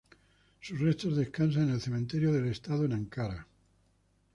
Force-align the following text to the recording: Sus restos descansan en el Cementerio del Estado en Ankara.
Sus 0.61 0.79
restos 0.79 1.15
descansan 1.15 1.65
en 1.65 1.69
el 1.75 1.79
Cementerio 1.81 2.33
del 2.33 2.47
Estado 2.47 2.85
en 2.85 2.93
Ankara. 2.93 3.45